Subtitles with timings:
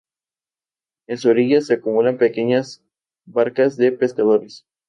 [1.07, 2.81] En su orilla se acumulan pequeñas
[3.27, 4.65] barcas de pescadores.